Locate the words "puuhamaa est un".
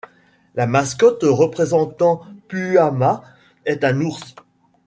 2.47-4.01